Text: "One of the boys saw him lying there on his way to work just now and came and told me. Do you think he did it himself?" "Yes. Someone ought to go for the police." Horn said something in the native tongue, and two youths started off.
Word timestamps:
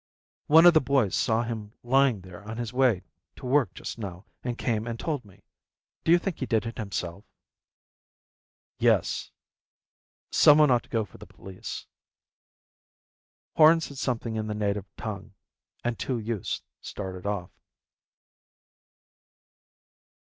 "One 0.47 0.65
of 0.65 0.73
the 0.73 0.81
boys 0.81 1.13
saw 1.15 1.43
him 1.43 1.73
lying 1.83 2.21
there 2.21 2.43
on 2.43 2.57
his 2.57 2.73
way 2.73 3.03
to 3.35 3.45
work 3.45 3.71
just 3.75 3.99
now 3.99 4.25
and 4.43 4.57
came 4.57 4.87
and 4.87 4.99
told 4.99 5.23
me. 5.23 5.43
Do 6.03 6.11
you 6.11 6.17
think 6.17 6.39
he 6.39 6.47
did 6.47 6.65
it 6.65 6.79
himself?" 6.79 7.23
"Yes. 8.79 9.29
Someone 10.31 10.71
ought 10.71 10.81
to 10.81 10.89
go 10.89 11.05
for 11.05 11.19
the 11.19 11.27
police." 11.27 11.85
Horn 13.55 13.79
said 13.79 13.99
something 13.99 14.37
in 14.37 14.47
the 14.47 14.55
native 14.55 14.85
tongue, 14.97 15.35
and 15.83 15.99
two 15.99 16.17
youths 16.17 16.63
started 16.81 17.27
off. 17.27 17.51